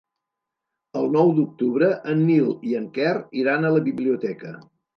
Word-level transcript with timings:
El 1.01 1.05
nou 1.15 1.33
d'octubre 1.41 1.91
en 2.15 2.25
Nil 2.31 2.49
i 2.73 2.75
en 2.81 2.89
Quer 2.99 3.15
iran 3.45 3.63
a 3.71 3.75
la 3.79 3.87
biblioteca. 3.93 4.59